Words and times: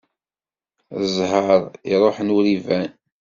Ẓẓher 1.13 1.61
iruḥen 1.91 2.33
ur 2.37 2.45
iban. 2.55 2.91